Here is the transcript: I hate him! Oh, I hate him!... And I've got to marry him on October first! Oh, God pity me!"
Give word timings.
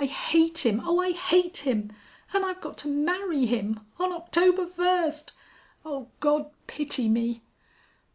I 0.00 0.06
hate 0.06 0.64
him! 0.64 0.80
Oh, 0.82 0.98
I 0.98 1.12
hate 1.12 1.58
him!... 1.58 1.92
And 2.32 2.42
I've 2.42 2.62
got 2.62 2.78
to 2.78 2.88
marry 2.88 3.44
him 3.44 3.80
on 3.98 4.12
October 4.12 4.64
first! 4.66 5.34
Oh, 5.84 6.08
God 6.20 6.50
pity 6.66 7.06
me!" 7.06 7.42